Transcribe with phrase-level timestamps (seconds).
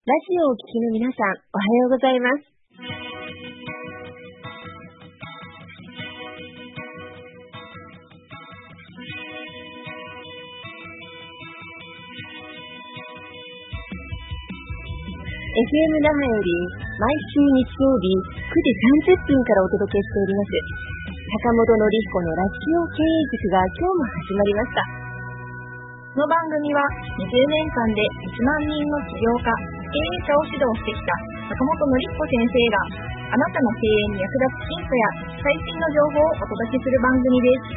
[0.00, 2.48] ラジオをお聞きの皆さん、おはようございます。
[15.60, 16.56] FM 那覇より
[16.96, 18.72] 毎週日曜日9時
[19.04, 20.56] 30分からお届けしております
[21.44, 24.80] 坂本典彦のラジオ経営塾が今日も始まりました
[26.16, 26.80] この番組は
[27.20, 31.10] 20年間で1万人の起業家経営者を指導してきた
[31.50, 35.04] 坂本典彦先生があなたの経営に役立つヒントや
[35.42, 37.74] 最新の情報をお届けする番組です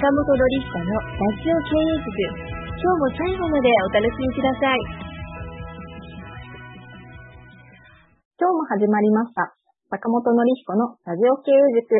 [0.00, 5.10] 坂本典彦のラジオ経営塾今日も最後までお楽しみください
[8.40, 9.52] 今日も始まりました。
[9.92, 11.92] 坂本のりひこのラジオ経営塾。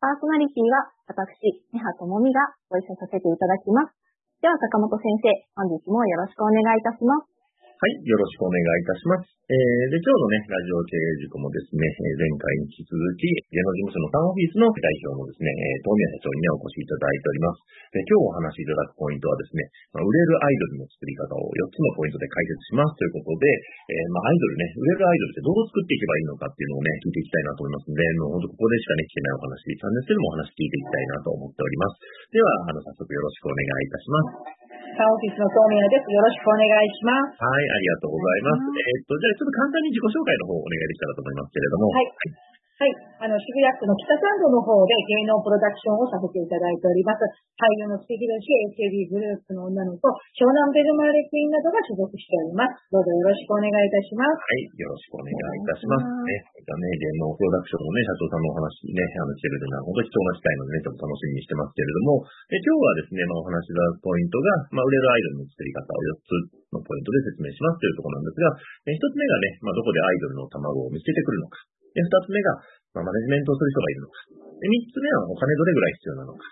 [0.00, 1.44] パーソナリティは私、
[1.76, 2.40] 根葉智美が
[2.72, 3.92] ご一緒させていただきます。
[4.40, 5.28] では坂本先生、
[5.60, 7.37] 本日もよろしくお願いいたします。
[7.78, 9.30] はい、よろしくお願いいたします。
[9.46, 11.86] えー、で、今日のね、ラジオ経営塾もですね、
[12.18, 13.22] 前回に引き続き、
[13.54, 17.62] 芸能事務所のサンオフィスの代表のですね、えー、東宮社長にね、お越しいただいております。
[17.94, 19.62] で、今日お話しいただくポイントはですね、
[19.94, 32.02] まあ、売れるアイドルの作り方を4つのポイントで解説しますということで、えー、まあ、アイドルね、売れるアイドルってどう作っていけばいいのかっていうのをね、聞いていきたいなと思いますので、もう本当ここでしかね、聞けないお話なんですけども、お話聞いていきたいなと思っております。
[32.34, 34.67] では、あの、早速よろしくお願いいたします。
[34.96, 36.08] サオフィスの東宮です。
[36.08, 37.36] よろしくお願いします。
[37.40, 38.72] はい、ありがとうございます。
[38.72, 41.88] えー、っと、じゃあちょっと簡単に自己紹介の方をお願いできたらと思いますけれども。
[41.92, 42.06] はい。
[42.08, 42.94] はいはい。
[43.18, 47.26] あの、渋谷区の北参道の方で芸能プロダクションをさせていただいております。
[47.58, 50.06] 俳優の素敵だし、AKB グループの女の子、
[50.38, 52.78] 湘南ベルマーレクイーンなどが所属しております。
[52.94, 54.30] どうぞよろしくお願いいたします。
[54.30, 54.62] はい。
[54.78, 56.06] よろしくお願いいたします。
[56.22, 56.38] ね。
[56.70, 66.30] ね、芸能プロダクションのね、社長さんのお話ね、あの、してるのは本当に貴重な機会なのでね、ちょっと楽しみにしてますけれども、え今日はですね、まあ、お話しポイントが、まあ、売れるアイドルの作り方を4つ
[66.70, 68.54] のポイントで説明しますというところなんですが、
[68.86, 71.58] え1つ目がね、まあ、どこでアイドルの卵を見つけてくるのか。
[71.94, 72.56] で、2つ目が、
[72.96, 74.16] まあ、マネジメントをする人がいるのか。
[74.58, 76.42] で、三つ目はお金どれぐらい必要なのか。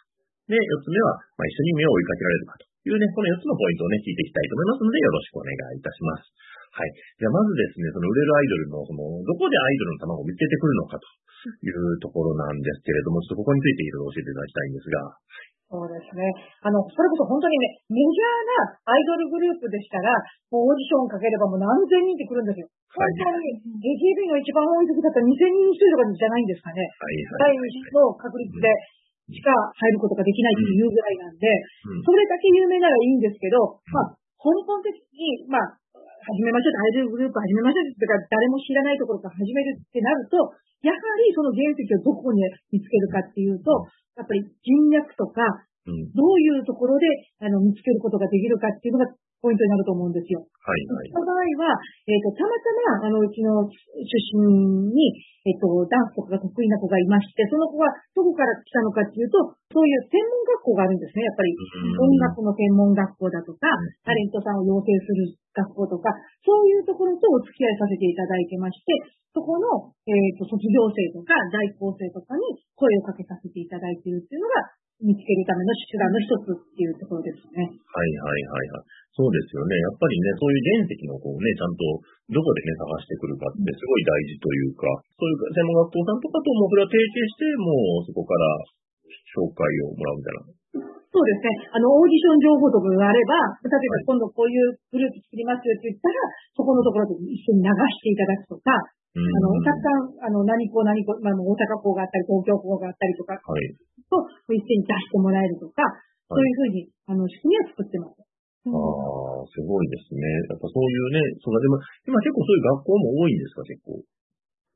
[0.46, 6.30] で、四つ目は、まあ、一緒に目を追いかけられるかというね、この四つのポイントをね、聞いていきたいと思いますので、よろしくお願いいたします。
[6.76, 6.92] はい。
[7.18, 11.08] じゃあ、まずですね、その売れるアイドルの、その、どこでアイドルの卵を見つけてくるのかと
[11.50, 14.98] いうところなんですけれども、ちょっとここについていろいろ教えていただきたいんですが、
[15.66, 16.22] そうですね。
[16.62, 20.14] あの、それこそ本当にね、メジャーなアイドルグループでしたら、
[20.54, 22.70] もうオーディションかければもう何千人って来るんですよ。
[22.94, 26.86] 本当に、AKB の一番多い時だったら2000人数とかじゃないんですかね。
[26.86, 28.70] はいはい、第2の確率で
[29.34, 40.38] しか入ることができないっていうぐらいなんで、うん、それだけ有名ならいいんですけど、まあ、根本的に、まあ、始めましょうアイドルグループ始めましょうってか、誰も知らないところから始めるってなると、
[40.82, 42.42] やはりその原石をどこに
[42.72, 43.70] 見つけるかっていうと、
[44.16, 45.40] やっぱり人脈とか、
[45.86, 47.06] どういうところで
[47.38, 49.12] あの見つけることができるかっていうのが
[49.46, 50.42] ポイントになると思うんですよ。
[50.42, 51.14] はい、はい。
[51.14, 51.78] その場合は、
[52.10, 52.66] えっ、ー、と、たまた
[52.98, 55.14] ま、あの、うちの出身に、
[55.46, 57.86] えっ、ー、と、ダンスとかが得意な子がいまして、その子は
[58.18, 59.38] どこから来たのかっていうと、
[59.70, 61.22] そういう専門学校があるんですね。
[61.22, 61.54] やっぱり、
[61.94, 63.70] 音楽の専門学校だとか、
[64.02, 66.10] タレントさんを養成する学校とか、
[66.42, 68.90] そういうところとお付き合いさせていただいてまして、
[69.30, 72.42] そこの、えっ、ー、と、卒業生とか在校生とかに
[72.74, 74.74] 声をかけさせていただいているっていうのが、
[75.04, 77.68] 見つけるための手段の一つっていうところですね。
[77.68, 78.88] はいはいはいはい。
[79.12, 79.76] そうですよね。
[79.76, 81.84] やっぱりね、そういう原石のこうね、ちゃんと
[82.32, 87.68] どこでね、探してくるかってすごい大事というか、そういう専門学校さんとかともそれは提携して、も
[88.00, 88.44] うそこから
[89.36, 90.56] 紹介をもらうみたいな。
[91.12, 91.72] そうですね。
[91.72, 96.20] あの、オーディション情報とかがあれば、例えば今度こういうグループ作りますよって言ったら、
[96.52, 98.72] そこのところで一緒に流していただくとか、
[99.16, 103.72] あの、たくさん、あの、何校何校、まあ、大阪校があったり、東京校があったりとか、はい、
[104.10, 104.22] と、
[104.52, 105.82] 一斉に出してもらえるとか、
[106.30, 108.22] そういうふうに、あの、仕組みは作ってます。
[108.66, 110.26] ああ、すごいですね。
[110.50, 114.02] やっぱそういうね、そのでも、今結構そういう学校も多いんですか、結構？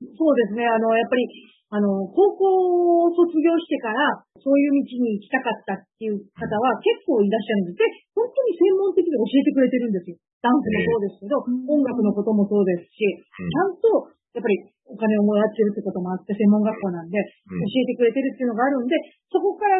[0.00, 0.62] そうですね。
[0.64, 1.26] あの、やっぱり、
[1.70, 7.78] あの、高校を卒業してから、そういう道に行きたかったっていう方は結構いらっしゃるんです。
[7.78, 7.84] で、
[8.16, 10.16] 本当に専門的に教えてくれてるんですよ。
[10.40, 11.34] ダンスもそうですけど、
[11.68, 14.54] 音楽のこともそうですし、ちゃんとやっぱり
[14.86, 18.94] お金をもらってるってこともあって、専門学校なんで、教えてくれてるっていうのがあるんで、
[19.30, 19.78] そこから、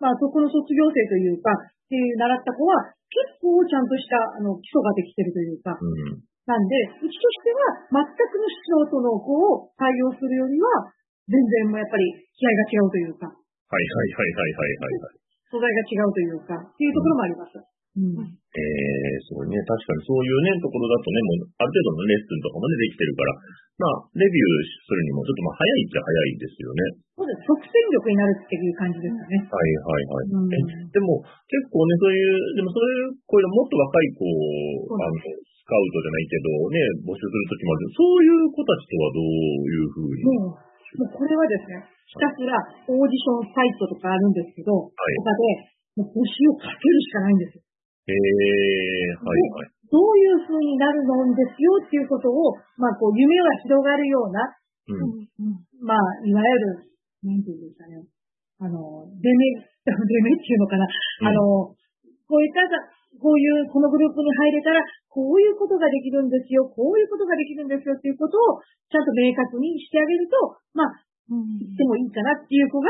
[0.00, 10.88] まあ、そこの卒業生というか、っていう習った子は、結構ちゃんとした、あの、基礎ができてるというか、うん、なんで、うちとしては、全くの素人の子を採用するよりは、
[11.28, 13.28] 全然もやっぱり気合が違うというか。
[13.28, 15.22] はいはいはいはいはいはい。
[15.52, 17.60] 素材が違うというか、っていうところもあります。
[17.60, 17.64] うん。
[17.92, 19.60] えー、すごいね。
[19.68, 23.36] 確かにそういうね、ところだとね、もう、ある程度のレッスンとかもね、できてるから、
[23.80, 26.80] まあ、レビューするにもちょっとまあ、早いっちゃ早いですよね。
[27.16, 27.44] そうです。
[27.52, 29.44] 即戦力になるっていう感じですかね。
[29.44, 30.32] はいはいはい。
[30.32, 30.48] うん。
[30.48, 30.56] え
[30.88, 40.24] でも、結構ね、そういう、でもそういう、こういうのもっと若い子を、あの、スカウトじゃないけど、ね、募集するときもあるそういう子たちとはどういうふうに。
[40.32, 42.52] もう、もうこれはですね、ひたすら
[42.88, 44.92] オーディションサイトとかあるんですけど、はい
[45.24, 47.61] 他でもう募集をかけるしかないんですよ。
[48.06, 48.16] えー、
[49.22, 49.82] はいはい。
[49.92, 54.40] どういう風になるのんですよっていうことを、まあこう夢が広がるような、
[54.88, 55.60] うん。
[55.84, 56.90] まあいわゆる、
[57.22, 58.02] なんていうんですかね、
[58.58, 59.42] あの、デメ、
[59.86, 60.86] デメっていうのかな、
[61.28, 61.74] あの、
[62.26, 62.64] こういった、
[63.20, 64.80] こういう、このグループに入れたら、
[65.12, 68.58] こういうことができるんですよ、こういうことができるんですよっていうことを、
[68.88, 70.96] ちゃんと明確にしてあげると、まあ、
[71.28, 72.88] 行ってもいいかなっていう子が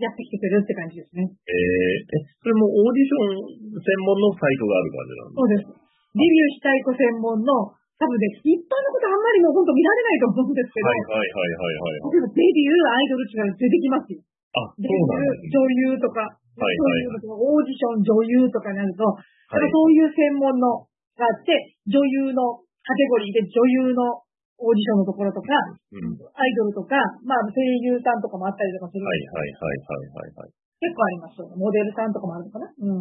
[0.00, 1.28] やってきてくれるって感じですね。
[1.28, 5.90] えー、え、それもオーディション専門のサイトがある感じなんですそうです。
[6.16, 12.08] デビューしたい子専門の、多分ね、一般のことあんまりもう本当見られないと思うんですけど、はいはいはいはいはい。
[12.10, 14.18] 例えばデビューアイドルっていうのが出てきますよ。
[14.50, 15.46] あ、そデうなんですね。
[15.46, 19.20] ビュー女優とか、はいはいそういうのオーディション女優とかになると、は
[19.56, 19.70] い。
[19.70, 24.24] そういう専門のがあって、女優のカテゴリーで女優の
[24.60, 25.48] オーディションのところとか、
[25.96, 26.20] うん。
[26.36, 29.02] アイドルとか、まあ声優さんとかもあったりとかする。
[29.02, 30.52] はいはいはいはいはいはい。
[30.80, 31.48] 結構ありますよ。
[31.56, 32.68] モデルさんとかもあるのかな？
[32.68, 33.00] うん。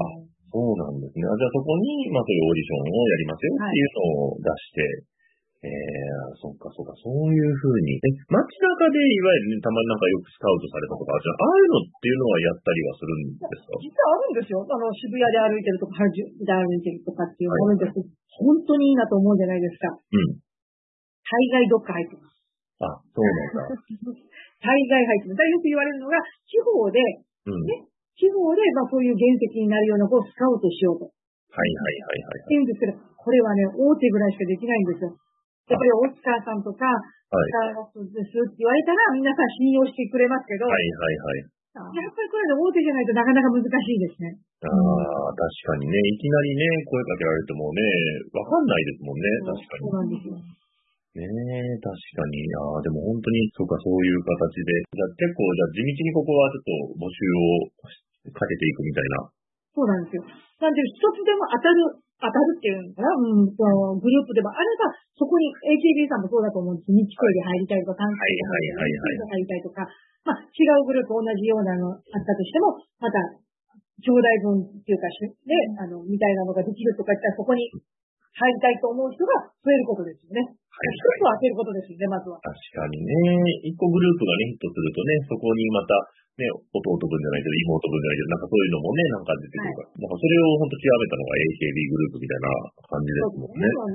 [0.49, 1.27] そうなんですね。
[1.27, 4.81] あじゃあそこに、まあそういうオーディションをやりますよっていうのを出して、
[5.59, 7.99] えー、そっかそっか、そういうふうに。
[7.99, 13.75] え、街中でいわゆるね、たまになんかよくスカウトされたとか、じゃあ、ああいうのっていうのはやったりはするんですか？
[13.83, 14.63] 実はあるんですよ。
[14.63, 18.07] あの、渋谷で歩いてるとか、原宿で歩いてるとかっていうのがあるんですけど、
[18.39, 19.91] 本当にいいなと思うじゃないですか。
[19.91, 20.39] うん。
[21.29, 22.33] 大概どっか入ってます。
[22.81, 23.77] あ、そうなんだ。
[24.65, 25.45] 大概入ってます。
[25.45, 26.17] よく言われるのが、
[26.49, 26.99] 地方で、
[27.45, 27.63] うん。
[28.17, 31.07] 地方で、まあそういう原石になるような子をスカウトしようと。
[31.07, 35.15] はいはいはいはいって言うんですけど、これはね、大手ぐらいしかできないんですよ。
[35.69, 37.45] やっぱりオスカーさんとか、はい。
[37.45, 41.59] スターバックスですって言われたら、皆さん信用してくれますけど、はいはいはい。
[41.79, 44.33] やっぱりこれで大手じゃないとなかなか難しいですね。
[44.65, 47.81] ああ、確かにね、いきなりね、声かけられてもね、
[48.33, 50.33] わかんないですもんね、確かそうなんですよ。
[51.15, 51.25] に。
[51.25, 52.45] ねえ、確かに。
[52.59, 54.85] ああ、でも本当に、そうか、そういう形で。
[54.93, 59.31] じゃあ結構、じゃあ地道にここはちょっと募集をかけていくみたいな。
[59.73, 60.25] そうなんですよ。
[60.59, 61.87] なんで、一つでも当たる、
[62.19, 66.91] 当たるっていうのかな、うん、そのグループでもあれば、そこに AKB さんもそうだと思うんです。
[66.91, 69.87] 日声で入りたいとか、短期ではいはいはいはい入りたいとか、
[70.27, 73.23] まあ、違うグループ同じようなのあったとしても、また、
[73.99, 75.07] 兄弟分っていうか、
[75.47, 77.71] ね、あの、みたいなのができるとか言ったら、そこに
[78.39, 80.47] 入りたいと思う人が増えることですよね。
[80.47, 82.39] はい一つを当てることですよね、まずは。
[82.39, 83.11] 確かにね、
[83.67, 85.91] 一個グループがね、ヒットするとね、そこにまた、
[86.39, 89.91] ね、弟分じゃないけど、妹分じゃないけど、なんかそういうのもね、なんか出てくるから。
[89.91, 92.47] なんかそれを本当極めたのが AKB グループみたいな
[92.79, 93.67] 感じですもんね。
[93.75, 93.91] そう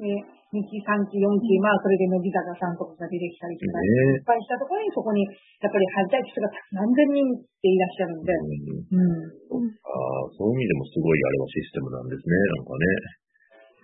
[0.00, 0.44] ね。
[0.54, 6.46] 2期、3期、4期、まあ、それで乃木坂さんとかが出てきたりとか、ねいっぱいしたところに、そこに、やっぱり入りたい人が
[6.78, 9.18] 何千人っていらっしゃるんで、うん
[9.50, 9.68] うん。
[9.82, 13.23] ああ、そういう意味でもすごいあれはシステムなんですね、なんかね。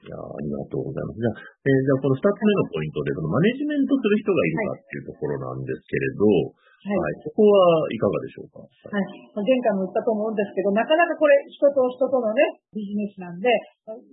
[0.00, 1.20] いやーありがとうございます。
[1.20, 6.24] じゃあ、えーじゃあこの二つ目のポイントで、マネジメントする人がいるかっていうところなんですけれど、
[6.80, 6.96] はい。
[6.96, 8.64] はい、そこはいかがでしょうか？
[8.64, 9.04] はい。
[9.36, 12.40] まあ前回も言ったと思うんですけど、なかなかこれ、人と人とのね、
[12.72, 13.52] ビジネスなんで、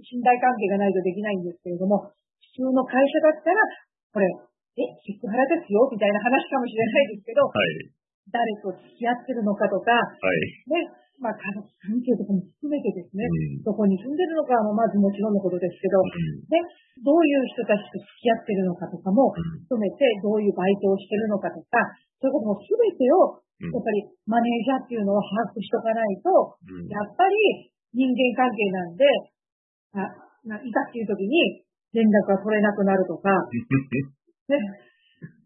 [0.04, 2.12] 信頼関係がないとできないんですけれども、
[2.60, 3.64] 普通の会社だったら、
[4.12, 4.28] これ、
[4.76, 5.88] え、セクハラですよ？
[5.88, 7.88] みたいな話かもしれないですけど、はい。
[8.36, 10.36] 誰と付き合ってるのかとか、はい。
[10.68, 13.66] ね、まあ、家族関係とかも含めてですね、うん。
[13.66, 16.46] どこに住んでるのかはまずもちろんのことですけど、うん。
[16.46, 16.62] ね、
[17.02, 19.66] どういう人たちと付き合ってるのかとかもうん。
[19.66, 21.82] 含めて、どういうバイトをしてるのかとか、
[22.22, 23.74] そういうことも全てを、うん。
[23.74, 26.30] やっぱりマネージャーっていうのを把握しとかないと、
[26.62, 26.86] うん。
[26.86, 29.04] やっぱり人間関係なんで、
[29.98, 30.06] あ
[30.46, 31.66] ないざっていう時に
[31.98, 33.34] 連絡が取れなくなるとか、
[34.54, 34.62] ね、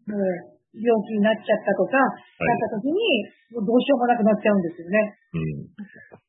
[0.04, 2.96] もう病気になっちゃったとか、なった時に、
[3.52, 4.96] どうしようもなくなっちゃうんですよね。
[5.36, 5.68] うん。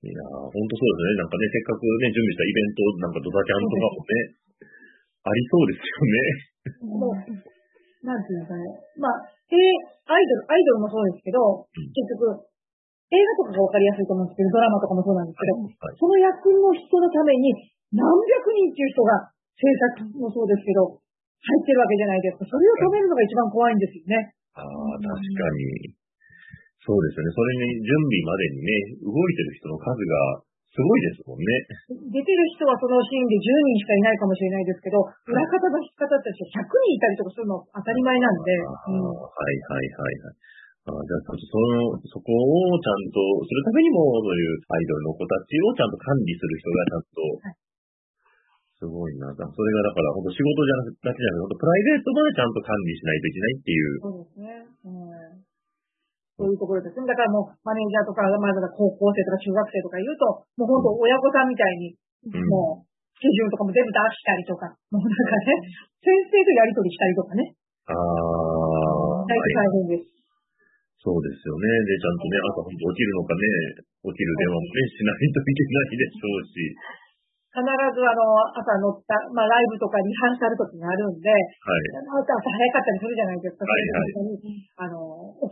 [0.04, 1.24] いやー、本当そうですね。
[1.24, 4.44] なんかね、せっかくね、準備したイベント、なんかドタキャンとかもね、
[5.24, 6.18] ありそうですよね。
[8.04, 8.68] なんていうのかね。
[9.00, 11.40] まあ、えアイドル、アイドルもそうですけど、
[11.72, 12.52] 結局、
[13.08, 15.96] 映画とかがわかりやすいと思うんですけど、ドラマとかもそうなんですけど、はい。
[15.96, 17.56] その役の人のために
[17.96, 19.70] 何百人っていう人が制
[20.04, 21.00] 作もそうですけど、
[21.44, 22.48] 入ってるわけじゃないですか。
[22.48, 24.32] それを止めるのが一番怖いんですよね。
[24.56, 25.92] ああ、確かに。
[26.84, 27.32] そうですよね。
[27.32, 28.72] それに準備までにね、
[29.08, 31.48] 動いてる人の数がすごいですもんね。
[32.12, 40.54] 出てる人はそのシーンで10人しかいないかもしれないですけど、裏方の人方たちは100人いたりとかするの当たり前なんで、はいはいはいはい。
[40.84, 47.24] あじゃあ、その、そこをちゃんとするためにも、そういうアイドルの子たちをちゃんと管理する人がちゃんと、
[48.84, 49.32] すごいな。
[49.32, 53.96] それがだから、本当仕事じゃなくだけじゃなくて、プライベートまでちゃんと管理しないといけないっていう。
[53.96, 54.48] そうですね。
[54.84, 55.48] うん。
[56.36, 57.08] そういうところですね。
[57.08, 65.64] だからもう、マネージャーとか、まだ高校生とか中学生とか言うと、もう本当親御さんみたいに、うんもう、スケジュールとかも全部出したりとか、もうなんかね、
[66.04, 67.56] 先生とやりとりしたりとかね、
[67.88, 67.96] ああ、
[69.28, 70.12] 大変です。
[71.04, 71.68] そうですよね。
[71.84, 73.44] で、ちゃんとね、朝本当起きるのかね、
[74.08, 77.03] 起きる電話もね、しないといけないでしょうし。
[77.54, 77.70] 必ず
[78.02, 81.46] あの、朝乗った、まあライブとかリハーサル時があるんで、はい。
[82.18, 83.70] 朝朝早かったりするじゃないですか。
[83.70, 84.42] はいそうい
[84.74, 84.98] あの、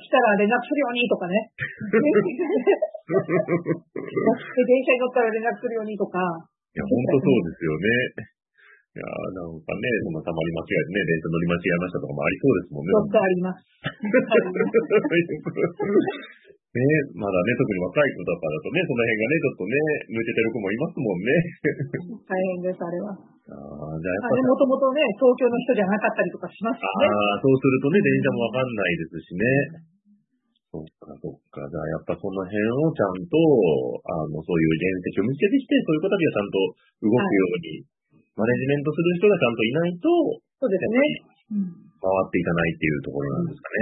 [0.02, 1.54] 起きたら連絡するようにとかね。
[1.94, 2.02] で
[4.66, 6.18] 電車に乗ったら連絡するようにとか。
[6.74, 7.86] いや、本当そうですよね。
[8.98, 12.98] いやーなんかね、そんなたまに間違えてね、電車乗り間違えましたとかもありそうですもんね。
[12.98, 13.62] よくあります。
[16.72, 16.80] ね
[17.20, 19.76] まだね、特に若い子とかだとね、その辺がね、ちょっとね、
[20.08, 21.28] 抜けてる子もいますもんね。
[22.24, 23.12] 大変です、あれは。
[23.12, 27.12] ああ、じゃあやっぱあれもともとね、東京の人じゃなかったりとかしますしね。
[27.12, 29.44] ああ、そうするとね、電車もわかんないですしね。
[30.72, 31.60] そっか、そっか。
[31.68, 33.36] じゃあ、やっぱその辺をちゃんと、
[34.08, 36.56] あの、そういう原石を見つけてきて、そういう子たちがちゃんと
[37.04, 37.84] 動くように、
[38.40, 40.08] マネジメントする人がちゃんといないと、
[40.64, 40.96] そうですね。
[41.52, 43.78] うん回っていかないっていうところなんですかね。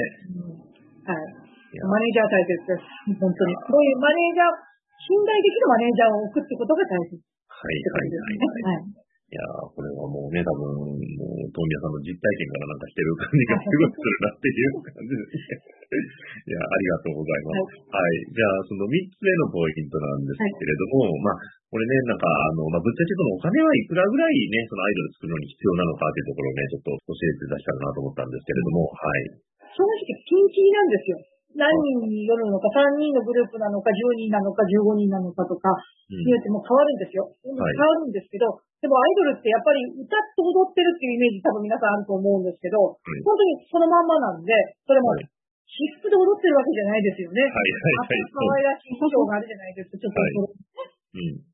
[1.08, 1.49] はい。
[1.78, 3.22] マネージャー大切です。
[3.22, 3.54] 本当に。
[3.70, 4.70] こういうマネージャー、
[5.06, 7.78] 信頼できるマネージャーを置くってことが大切はい。
[7.78, 8.42] はい、はい。
[8.66, 9.10] はい。
[9.30, 16.50] いやーこれはもうね、多分、もう、トミヤさんの実体験からなんかしてる感じがすごいするなっていう感じですね。
[16.50, 17.78] いや、ありがとうございます。
[17.94, 18.26] はい。
[18.34, 21.38] じゃあ、その3つ目のポイントなんですけれども、まあ、
[21.70, 29.30] これね、なんか、あの、まあ、ぶっちゃけそのお金はいくらぐらいね、そのアイドル作るのに必要なのかっていうところをね、ちょっと教えて出したらなと思ったんですけれども、はい。
[29.78, 31.22] 正直、ピンキリなんですよ。
[31.60, 35.68] 何人によるのか、3人のグループなのか、10人なのか、15人なのかとか、
[36.10, 37.22] うんによっても変わるんですよ。
[37.46, 38.50] 変わはいるんですけど、
[38.82, 44.50] でもアイドルってやっぱり歌って踊ってるっていうイメージ多分皆さんあると思うんですけど、い本当にそのまんまなんで、
[44.89, 45.30] それもはい
[45.70, 47.46] 私服で踊ってるわけじゃないですよね。
[47.46, 50.01] はい、はい、可愛らしい衣装があるじゃないですか。
[50.01, 50.18] ちょっと。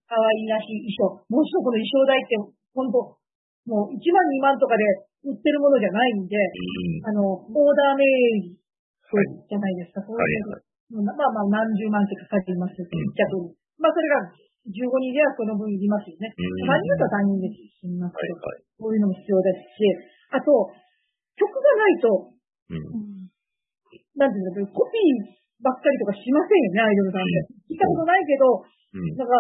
[0.08, 1.20] 可愛らしい衣装。
[1.28, 2.40] もちろんこの衣装代って、
[2.72, 3.20] 本当
[3.68, 4.88] もう1万2万とかで
[5.26, 7.12] 売ってるものじゃないんで、うん。
[7.12, 8.65] あの、オーダーメイド
[9.50, 10.02] じゃないですか。
[10.06, 12.78] そういうはいまあまあ何十万ってかかっています。
[12.78, 13.58] 一着に。
[13.82, 14.30] まあそれが
[14.70, 16.30] 15人ではその分いりますよね。
[16.30, 17.50] うん3人だったら3人で
[17.82, 18.62] 済みますはい、けど、はい。
[18.78, 19.82] そういうのも必要ですし、
[20.34, 20.46] あと、
[21.38, 22.34] 曲がないと、
[22.70, 23.30] うん。
[24.18, 27.50] なんていうの、コピーばっかりとかしませんよね、アイドルさんって。
[27.70, 29.18] 聞いたことないけど、うん。
[29.18, 29.34] なんか、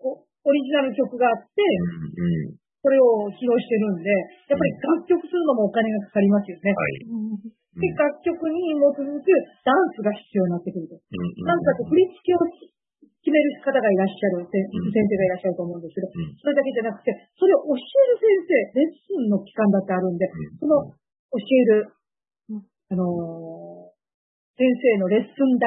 [0.00, 2.52] おオリジナル曲があって、うん。
[2.52, 2.60] うん。
[2.84, 4.12] それを披露してるんで、
[4.48, 6.72] やっぱり楽曲するのもお金がかかりますよね。
[6.72, 7.63] はい。
[7.74, 9.26] で、楽曲に基づく
[9.66, 10.94] ダンスが必要になってくると。
[10.94, 11.46] うん。
[11.46, 12.42] なんかこう振り付けを
[13.24, 20.92] 決める方がいらっしゃる、先生がいらっしゃると思うんですけど、うんそれだけじゃなくて、それを教える先生、レッスンの期間だってあるんで、うんその
[21.34, 21.90] 教える、
[22.90, 23.94] あのー
[24.54, 25.66] 先生のレッスン代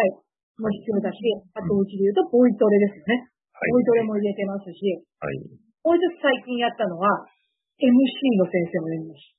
[0.63, 1.19] も必要だし、
[1.51, 3.27] あとうちで言うとボイトレですよね。
[3.51, 3.71] はい。
[3.75, 4.79] ボイトレも入れてますし、
[5.19, 5.43] はい。
[5.83, 7.27] もう一つ最近やったのは、
[7.75, 7.91] MC
[8.39, 9.36] の先生もやりましへ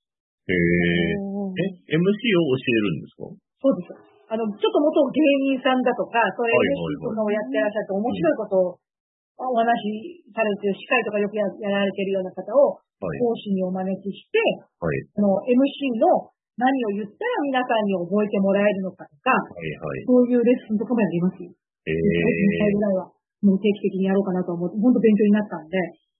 [0.52, 0.56] え。
[0.56, 3.28] え、MC を教えるんですか？
[3.28, 3.36] た。
[3.60, 3.92] そうです。
[4.28, 5.20] あの、ちょっと元芸
[5.56, 13.18] 人さんだとか、それはいはいはい MC とかをやってらっしゃって面白いことをお話しされてる、司会とかよくややられてるような方をはい。
[13.22, 14.36] 講師にお招きして、
[14.82, 14.98] はい。
[15.16, 19.70] あの、MC の何を言ったら皆さんに覚えてもらえるのかとか、はい。
[19.78, 20.02] はい。
[20.04, 21.48] そういうレッスンとかもやりますよ。
[21.86, 21.94] ええ。
[21.94, 23.14] 2回ぐらいは、
[23.46, 25.78] もう定期的にやろうかなと思って、本当勉強になったんで、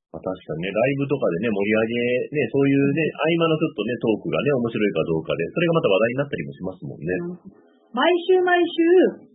[0.08, 1.96] まあ、確かにね、ライブとかでね、盛り上げ、
[2.32, 7.12] ね、そういうね、合間のちょっとね、トークがね、面白いかどうかで、それがまた話題になったりもしますもんね。
[7.92, 8.84] 毎週毎週、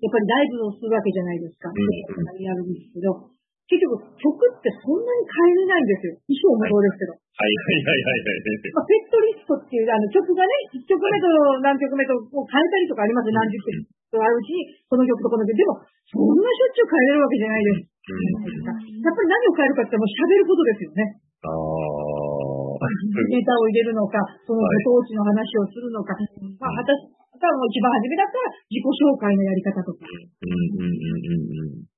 [0.02, 1.70] やっぱりライブをするわけじゃないですか。
[1.70, 3.34] うんやるんですけど、
[3.70, 6.14] 結局曲ってそんなに変えれないんですよ。
[6.26, 7.18] 衣装もそうですけど。
[7.18, 8.74] はいはいはいはいはい。
[8.74, 11.26] まあ、セットリストっていうあの曲がね、1曲目と
[11.66, 13.38] 何曲目とこう変えたりとかありますよ。
[13.38, 15.58] 何十曲とあるうちに、この曲とこの曲。
[15.58, 17.90] でも、そんなしょっちゅう変えれるわけじゃないです。
[17.90, 19.02] うん。
[19.02, 21.02] やっぱり何を変えるかってもう喋ることですよね。
[21.42, 22.84] ああ。
[23.34, 26.14] ネタを入れるのか、そのご当地の話をするのか。
[26.62, 27.10] まあ、私、
[27.44, 30.08] がもう一番初めだったら自己紹介のやり方とか。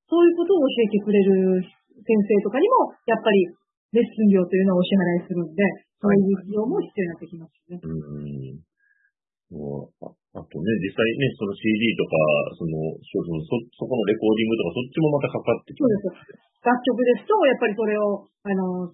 [0.10, 3.46] そういうことを教えてくれる先生とかにも、やっぱり
[3.94, 5.62] レッスン料というのはお支払いするんで、
[6.02, 7.85] そういう費用も必要になってきますよね。
[10.66, 12.18] ね、実際ね、その CD とか、
[12.58, 16.66] その、そそそこのレコーディングとか、そっちもまたかかってきそうまです。
[16.66, 18.90] 楽曲ですと、やっぱりそれを、あの、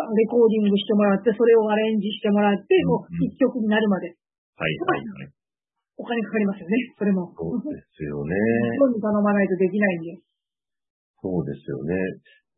[0.00, 4.10] レコーディングしてもらって、それをアレンジしてもらって、もう一曲になるまで。
[4.58, 5.32] はいはいはい。
[6.00, 7.28] お金かかりますよね、それも。
[7.36, 8.34] そうですよね。
[8.74, 10.16] 人に頼まないとできないんで。
[11.20, 11.94] そうですよね。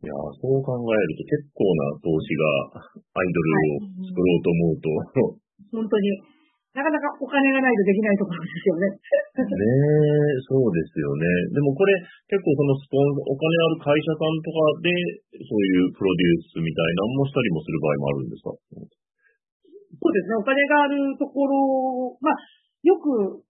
[0.03, 2.83] いや、そう考えると結構な投資が
[3.15, 5.43] アイドルを作ろうと思うと、
[5.75, 6.32] 本当に。
[6.73, 8.89] なかなかお金がないとできないところですよね。
[8.89, 8.97] ね
[9.45, 11.53] え、そうですよね。
[11.53, 11.93] でもこれ
[12.33, 14.89] 結構そのスポン、お金ある会社さんとかで
[15.37, 18.57] そういうプロデュースみたいなのもしたりもする場合もあるんですか？
[18.57, 20.41] そうですね。
[20.41, 22.41] お金があるところ、まあ、
[22.81, 23.45] よく、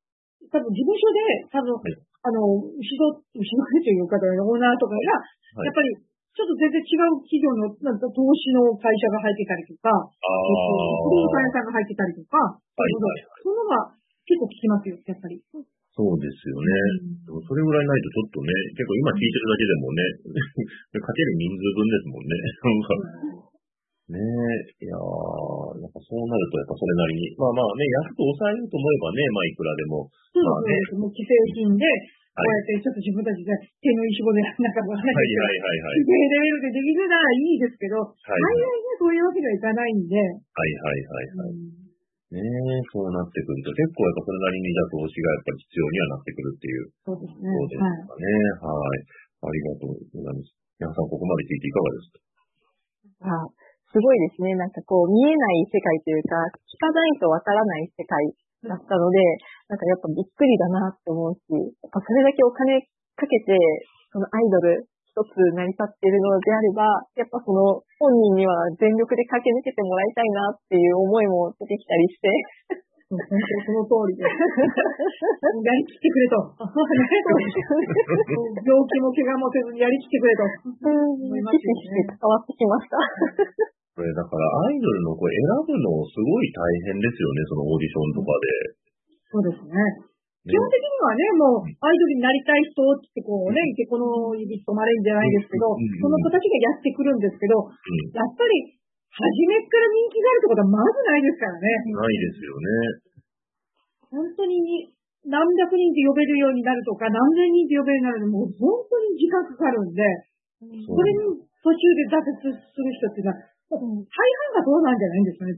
[0.51, 1.95] 多分事務所で、多分、はい
[2.27, 5.15] あの、後ろ、後ろでというか、オーナーとかが、
[5.59, 5.95] はいやっぱり、
[6.33, 12.41] ちょっと全然違う企業の、なんか投資の会社が入ってたりとか、ああ、不動産屋さんが入ってたりとか、
[12.73, 13.93] そういうのが
[14.25, 15.37] 結構聞きますよ、やっぱり。
[15.93, 16.73] そうですよね。
[17.29, 20.01] でもそれぐらいないとちょっとね、結構今聞いてるだけでもね、
[21.05, 22.33] かける人数分ですもんね。
[22.49, 23.53] なんか
[24.13, 25.05] ねえ、いやー、
[25.81, 30.97] なんかそうなるとやっぱそれなりに、まあまあね、安く抑えようと思えばね、まあいくらでも、そうまあねです。
[30.97, 31.85] もう既製品で、
[32.33, 33.53] こうやってちょっと自分たちで
[33.85, 36.01] 手のいしごで、なんかもう、はいはいはいはい。
[36.01, 41.61] 規定レベルでできるならいいですけど、はい大概ね、そういうわけにはいかないんで、はいはいはいはい。
[42.33, 47.53] ねえ、そうなってくると、結構やっぱそれなりにじゃあ投資がやっぱり必要にはなってくるっていうそうですね。
[47.53, 48.25] そうですかね。
[48.65, 49.05] はい。
[49.45, 50.57] ありがとうございます。
[50.81, 52.09] 皆さんここまで聞いていかがです
[53.21, 53.29] か？
[53.29, 53.45] あ
[53.93, 54.57] すごいですね。
[54.57, 58.17] なんかこう、見えない世界というか、聞かないとわからない世界
[58.69, 59.19] だったので、
[59.67, 62.79] なんかやっぱびっくりだなって思うし、やっぱそれだけお金
[63.17, 63.59] かけて、
[64.13, 66.85] そのアイドル一つ成り立っているのであれば、
[67.21, 72.33] やっぱその本人には全力で駆け抜けてもらいたいなっていう思いも出てきたりして、
[73.13, 74.25] 本当にその通りで。
[74.25, 76.41] やりきってくれと。
[78.65, 80.49] 病気も怪我もせずにやりきってくれと。
[80.89, 82.97] うん、ひしひし伝わってきました。
[83.93, 88.33] これだからアイドルのこれ選ぶのすごい大変ですよね、そのオーディションとか
[89.33, 90.13] そうですね。
[90.45, 90.53] で。
[90.53, 97.73] 基本的にはね、もう、アイドルになりたい人ってこうね、いてこの指止まれんじゃないですけど、うんその子たちがやってくるんですけど、うん、
[98.13, 98.77] やっぱり、
[99.13, 101.69] 初めっから人気があるってことはまずないですからね。
[101.93, 102.69] ないですよね。
[104.09, 104.93] 本当に
[105.29, 110.03] 何百人って呼べるようになるとか、何千人って呼べるようになるのもう本当に時間かかるんで、
[110.89, 113.89] そそれに途中で挫折する人っていうのは、大半
[114.53, 115.53] がそうなんじゃないんですかね。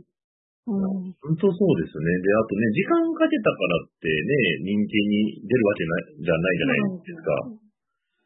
[0.64, 0.80] うん
[1.20, 2.08] 本当そうですね。
[2.24, 7.28] で、あとね、時間かけたからってね、人気に出るわけないじゃないじゃないですか。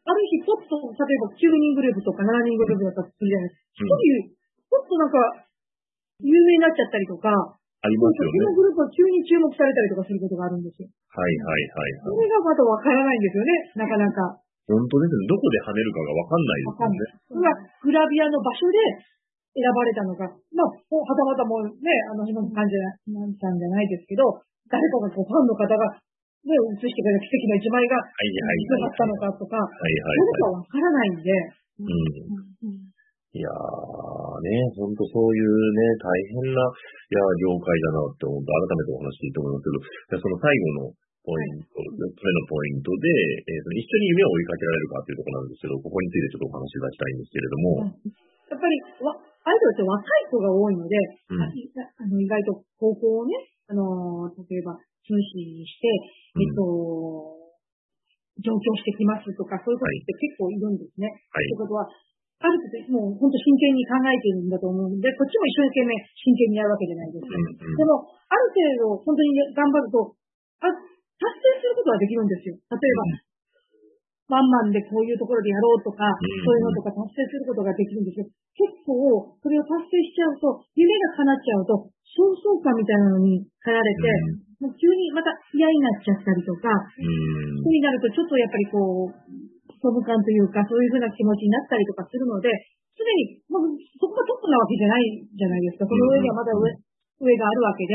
[0.06, 3.82] ある日、ちょっと、例えば9人グループとか7人グループだったとするじゃないですか。
[3.82, 5.18] 一人、ちょっとなんか、
[6.22, 7.26] 有名になっちゃったりとか、
[7.82, 8.54] ありますよそのね。
[8.54, 10.86] グループが急に注目されたりとかすることがあるんですよ。
[10.86, 12.22] はいはいはいそはい。
[12.22, 13.50] れがまだわからないんですよね、
[13.82, 14.38] なかなか。
[14.70, 15.26] 本当ですね。
[15.26, 17.50] どこで跳ねるかがわかんないですよね。
[17.82, 18.78] グラビアの場所で
[19.54, 22.76] 選ばれたのか、まあ、もうはたまたもうね、あの、今の感じ
[23.12, 25.84] なんさんじゃないですけど、誰かがこうファンの方が、
[26.44, 30.18] ね、映してくれた奇跡の一枚が、はいはいかったのかとか、はいはいはい。
[30.18, 31.28] それがわからないんで、
[31.78, 32.88] うん。
[33.37, 40.96] いやーね、ほんとそういうね、大変な、いやー、業界だなって思って、改めてお話しいいと思いますけど、じゃあその最後の
[41.28, 43.12] ポイント、4つ目のポイントで、
[43.44, 47.68] えーと一緒に夢を追いかけられるかっていうところなんですけど、ここについてちょっとお話しいただきたいんですけれども、
[48.48, 48.72] やっぱり
[49.04, 50.96] わ、アイドルって若い子が多いので、
[51.30, 53.37] うんあの意外と高校をね、
[53.68, 55.88] あのー例えば、通信にして、
[56.37, 57.37] えっと、
[58.40, 61.08] 上京してきますとか、そういう子って結構いるんですね。
[61.08, 61.84] はいということは、
[62.38, 67.34] ある程度、もう本当真剣に考えているんだと思うんで、こっちも一生懸命真剣にやるわけじゃないですか。
[67.34, 70.14] うんうんでも、ある程度、本当に頑張ると、
[70.62, 72.54] あ達成することができるんですよ。
[72.70, 73.27] 例えば、
[74.28, 76.12] ワンマンでこういうところでやろうとか、ん。
[76.44, 78.28] そういうのとか達成することができるんですよ。
[78.56, 80.84] 結構、それを達成しちゃうと、夢
[81.16, 81.72] が叶っちゃうと、
[82.04, 87.62] 焦燥感みたいなのに駆られて、もう急にまた嫌になっちゃったりとか、うん。
[87.62, 89.16] そうになるとちょっとやっぱりこう、
[89.78, 92.50] 疎無感というか、そういうふうな気持ちになったりとかするので、
[92.98, 95.86] 常に、もうそこがトップなわけじゃないじゃないですか。
[95.86, 96.66] その上にはまだ上、
[97.22, 97.94] 上があるわけで、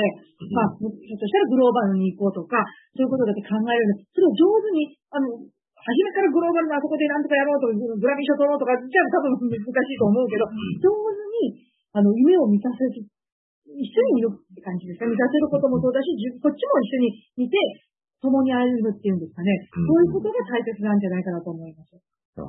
[0.56, 2.63] まあ、ひょっとしたらグローバルに行こうとか、
[2.96, 4.80] そういうことだって考えるので、それを上手に、
[5.12, 5.28] あの、
[5.84, 10.48] 初めからグローバルなあそこでなんとかやろうとか、グラミー賞取ろうとか、じゃあ多分難しいと思うけど、
[10.80, 11.60] 上手に、
[11.91, 13.04] あの、夢を満たせる、
[13.67, 15.12] 一緒に見るって感じですか。
[15.12, 16.08] 満たせることもそうだし、
[16.39, 17.58] こっちも一緒に見て、
[18.24, 19.52] 共に歩むっていうんですかね。
[19.76, 22.00] うんそういうことが大切なんじゃないかなと思います。
[22.34, 22.48] ああ、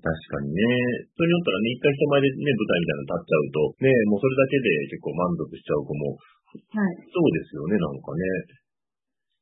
[0.00, 0.64] 確かにね。
[1.12, 6.16] それによったらね、一回人前でね、舞台みたいなの立っちゃうと、ね、もうそれだけで結構満足しちゃう子も、
[6.50, 6.98] はい。
[7.14, 8.24] そうですよね、なんかね。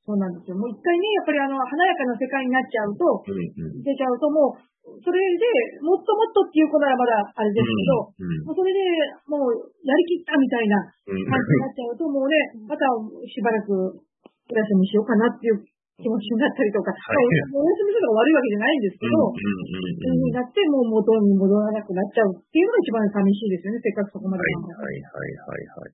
[0.08, 0.56] そうなんですよ。
[0.56, 3.84] もう一回ね、やっぱりあの、華やかな世界になっちゃうと、うんうん。
[3.84, 5.44] 出ちゃうともう、それで
[5.84, 8.80] もっともっとっていう子ならまだあれですけど、うんもうそれで
[9.28, 9.52] もう
[9.84, 12.88] やりきったみたいなうん感じになっちゃうと、もうね、また
[13.28, 15.60] しばらくお休みしようかなっていう
[16.00, 17.20] 気持ちになったりとか、はい
[17.52, 24.72] まあお休みするのが悪いわけじゃないんですけど、うんそううんうんうになって、もう元に戻らなくなっちゃうっていうのが一番寂しいですよね、せっかくそこまではい。
[24.72, 25.84] はいはいは。
[25.84, 25.92] い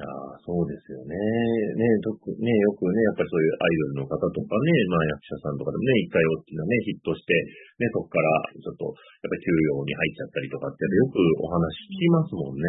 [0.00, 0.08] やー
[0.40, 1.12] そうですよね。
[1.12, 7.36] ね、特ね、よくね、やっぱりそういうアイドルの方とかね、まあ役者さんとかでもね、一回大きなね、ヒットして、
[7.76, 8.24] ね、そこから
[8.56, 11.60] ちょっと、やっぱり休養に入っちゃったりとかってよくお話
[11.92, 12.64] 聞きますもんね。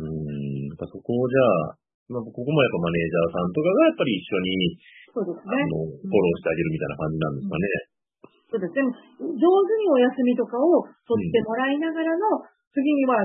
[0.00, 1.76] ーん、やっぱそこをじゃあ、
[2.16, 4.48] まあ、ここもやっぱマネージャーさんとかがやっぱり一緒に、
[5.12, 5.68] そうですあね。
[5.68, 7.64] の、フォローしてあげるみたいな感じなんですかね。
[8.48, 8.72] そうです。
[8.72, 8.88] でも、
[9.36, 12.40] 上手にお休みとかを取ってもらいながらの、
[12.72, 13.20] 次には、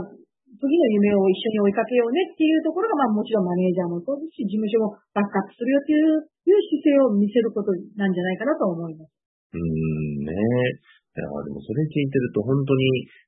[0.57, 9.13] 次の夢を一緒に追いかけようねっていうところが、まあもちろんマネージャーもそうですし、事務所もバックアップするよっていういう姿勢を見せることなんじゃないかなと思います。
[9.53, 10.33] うーん、ね
[11.09, 12.85] いやでもそれ聞いてると本当に、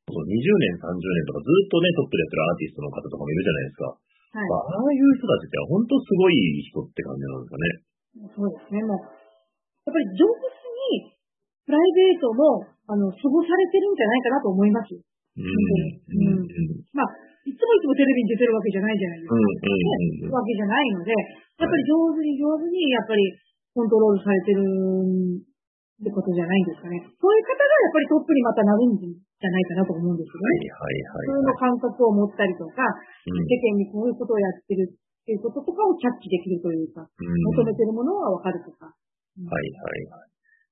[0.07, 3.85] その20年、30年とかずっとね、トップでやってるアーティストの方とかもいるじゃないですか。
[4.31, 4.47] はい。
[4.47, 7.65] まあああいう人たちって本当すごい人って感じなんですかね。
[8.31, 8.79] そうですね。
[8.85, 10.45] もう、やっぱり上手
[11.03, 11.19] に
[11.67, 11.83] プライ
[12.15, 14.95] ベートも、あの、過ごされてるんじゃないかなと思います。
[15.37, 17.07] うん、うん、うん、うん、まあ、
[17.47, 19.35] いつもいつもテレビに出てるわけじゃないじゃないですか。
[19.35, 19.45] うん、
[20.27, 20.35] うん。
[20.35, 23.21] わけじゃないので、やっぱり上手に上手に、やっぱり
[23.73, 24.61] コントロールされてる
[26.01, 26.97] ってことじゃないんですかね。
[27.17, 30.69] そういう方がやっぱりトップにまたなるんじゃないかなと思うんですよはい、ね。
[30.73, 38.89] はい、普通の感覚を持ったりとか、うん世間にこういうことをやってるっていうこととかをキャッチできるというか、うん求めてるものはわかるとか。
[38.89, 40.30] はいはいはい。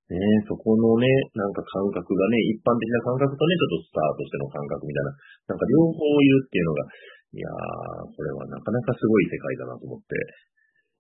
[0.10, 0.18] ね
[0.50, 1.06] そこのね、
[1.38, 5.14] なんか感覚がね、一般的な感覚とね、ちょっとスターとしての感覚みたいな、
[5.54, 6.82] なんか両方言うっていうのが、
[7.30, 10.18] いやー、これはなかなかすごい世界だなと思って。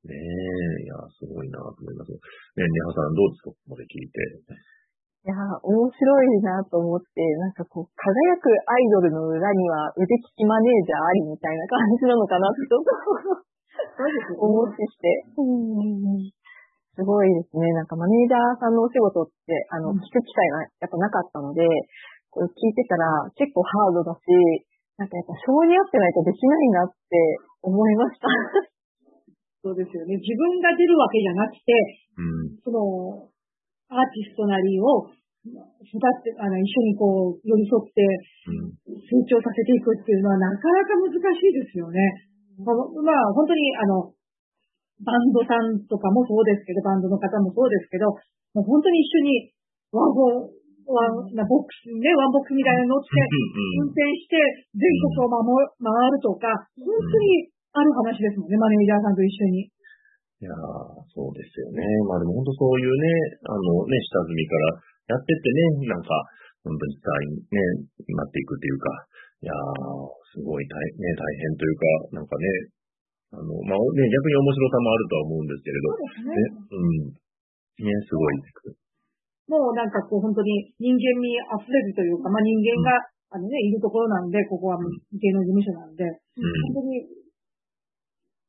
[0.05, 2.13] ねえ、いやー、すごいなと思います。
[2.13, 3.51] ねネハさんどうですか？
[3.51, 4.21] ここまで聞いて。
[5.25, 12.93] いやー、面白いなと思って、なんかこう、輝くアイドルの裏には腕利きマネージャーありみたいな感じなのかなってちょっと
[14.37, 15.09] 思ってして。
[15.35, 16.31] うん
[16.99, 17.63] すごいですね。
[17.71, 21.63] なんかマネージャーさんのお仕事って、あの、聞く機会がやっぱなかったので、
[22.27, 23.07] これ聞いてたら
[23.39, 24.27] 結構ハードだし、
[24.99, 27.15] なんかやっぱ性に合ってないとできないなって
[27.63, 28.27] 思いました。
[29.63, 30.19] そうですよね。
[30.19, 31.71] 自分が出るわけじゃなくて、
[32.19, 32.59] うん。
[32.67, 33.31] その、
[33.95, 38.03] アーティストなりを育って、あの、一緒にこう、寄り添って
[38.43, 38.99] うん。
[39.07, 41.95] 成長させていくっていうのはなかなか難しいですよね。
[42.59, 44.11] まあ、まあ本当に、あの、
[45.03, 48.11] バンドさんとかもそうですけど、バンドの方もそうですけど、
[48.55, 49.53] もう本当に一緒に
[49.95, 50.51] ワゴン、
[50.89, 53.09] ワン、なボックスにね、ワンボックスみたいなの乗って、
[53.79, 54.35] 運転して
[54.75, 54.83] 全
[55.15, 59.69] 国を守る回るとか、本当にある話ですもんね、マネージャーさんと一緒に。
[60.39, 61.83] いやーそうですよね。
[62.07, 63.11] まあでも本当そういうね、
[63.43, 65.51] あのね、下積みからやってって
[65.83, 66.15] ね、なんか、
[66.63, 67.59] 本当にスターにね、
[68.15, 68.87] なっていくっていうか、
[69.43, 72.47] いやーすごい大,、ね、大変というか、なんかね、
[73.29, 76.33] あの、まあね、逆に面白さもあるとは思うんですけれど、そうですね。
[76.33, 77.85] ね、うん。
[77.85, 78.89] ね、すごいです。
[79.49, 83.01] もうなんかこう本当に人間味溢れるというか、まあ人間が、
[83.33, 86.73] あのね、いるところなんで、ここは芸能事務所なんで、うん。
[86.73, 87.05] 本当に、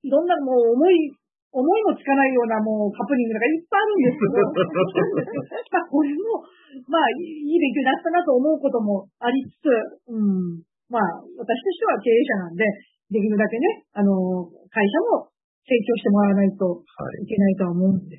[0.05, 1.13] いろんなもう思い、
[1.53, 4.41] 思いもつかないようなもうハプニングがいっぱいあるんですけど、
[5.77, 6.41] まあこれも、
[6.89, 9.69] まあいい勉強になったなと思うこともありつつ、
[10.09, 11.03] うん、まあ
[11.39, 12.67] 私としては経営者なんで、
[13.11, 15.31] できるだけね、あの、会社も
[15.71, 17.23] 成長してもらわないとはい。
[17.23, 18.19] いけないとは思うんで、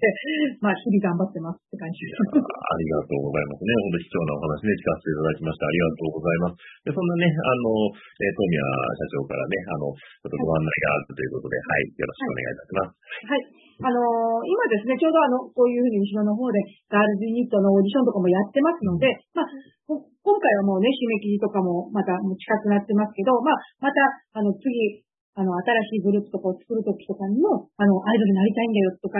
[0.63, 2.39] まあ日々頑張ってますって感じです。
[2.39, 3.71] ありがとうございますね。
[3.75, 5.67] 本当に貴重なお話ね、聞かせていただきました。
[5.67, 6.55] ありがとうございます。
[6.87, 12.95] で、そんなね、あの、えー、富谷社長からね、あの、ちょっとご案内があるということで、はい、よろしくお願いいたします。
[13.27, 13.71] はい。
[13.81, 29.17] あのー今ですね、ちょうどあの、こういうふうに後ろの方でガールズユニットのオーディションとかもやってますので、まあ、こ今回はもうね、締め切りとかもまた近くなってますけど、まあ、また、あの、次、あの、新しいグループとかを作るときとかにも、あの、アイドルになりたいんだよとか、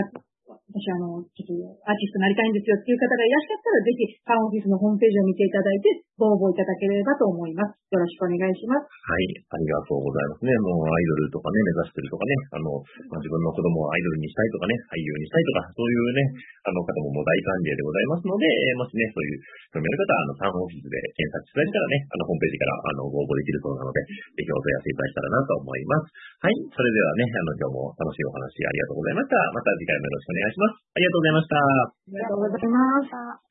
[0.52, 1.56] 私あの、ちょっと
[1.88, 5.88] アーティストになりたいんですよっていう方がいらっしゃったら、ぜひ、カンオフィスのホームページを見ていただいて、
[6.22, 7.74] ご応募いただければと思います。
[7.90, 8.86] よろしくお願いします。
[8.86, 10.54] はい、ありがとうございますね。
[10.62, 12.78] もうアイドルとかね、目指してるとかね、あの、
[13.10, 16.22] まあ、自分の子供をアイドルにしたいとかね、俳優にしたいとか、そういうね、
[16.62, 19.42] あの方ももう大歓迎でございますので、えーもしね、そういう
[19.74, 26.14] 興味ある方は、あの、サンオフィスで検索していただいたらね、あの、ホームページから、あの、ご応募できるそうなので、ぜひお問い合わせいただけたらなと思います。
[26.46, 29.42] はい、それではね、あの、今日も楽しいお話ありがとうございました。
[29.58, 30.86] また次回もよろしくお願いします。
[30.86, 31.58] ありがとうございました。
[31.58, 33.51] ありがとうございます。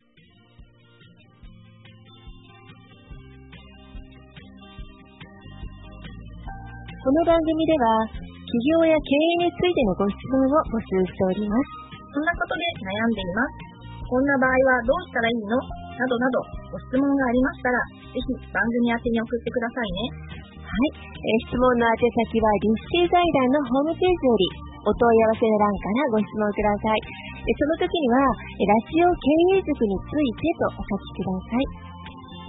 [7.00, 8.04] この番組では、
[8.44, 11.96] 企業や経営についてのご質問を募集しております。
[12.12, 14.04] そんなことで悩んでいます。
[14.04, 15.56] こんな場合はどうしたらいいの？
[15.96, 18.20] などなど、ご質問がありましたら、ぜひ
[18.52, 20.12] 番組宛てに送ってくださいね。
[20.60, 27.00] はい、えー質問の宛先は立志財団のホームページよりおお問い合わせの欄からご質問ください。
[27.48, 31.64] その時には、ラジオ経営塾についてとお書きください。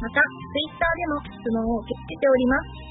[0.04, 2.91] また、ツイッターでも質問を受け付けております。